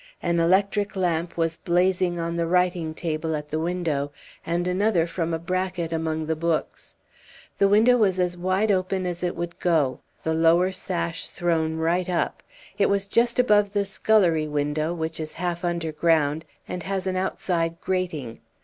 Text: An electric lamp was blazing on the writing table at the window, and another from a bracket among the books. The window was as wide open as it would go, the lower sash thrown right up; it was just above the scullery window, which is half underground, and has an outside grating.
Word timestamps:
An 0.23 0.39
electric 0.39 0.95
lamp 0.95 1.37
was 1.37 1.57
blazing 1.57 2.17
on 2.17 2.35
the 2.35 2.47
writing 2.47 2.95
table 2.95 3.35
at 3.35 3.49
the 3.49 3.59
window, 3.59 4.11
and 4.43 4.65
another 4.67 5.05
from 5.05 5.31
a 5.31 5.37
bracket 5.37 5.93
among 5.93 6.25
the 6.25 6.35
books. 6.35 6.95
The 7.59 7.67
window 7.67 7.97
was 7.97 8.19
as 8.19 8.35
wide 8.35 8.71
open 8.71 9.05
as 9.05 9.23
it 9.23 9.35
would 9.35 9.59
go, 9.59 9.99
the 10.23 10.33
lower 10.33 10.71
sash 10.71 11.27
thrown 11.29 11.75
right 11.77 12.09
up; 12.09 12.41
it 12.79 12.89
was 12.89 13.05
just 13.05 13.37
above 13.37 13.73
the 13.73 13.85
scullery 13.85 14.47
window, 14.47 14.91
which 14.91 15.19
is 15.19 15.33
half 15.33 15.63
underground, 15.63 16.45
and 16.67 16.81
has 16.81 17.05
an 17.05 17.15
outside 17.15 17.79
grating. 17.79 18.39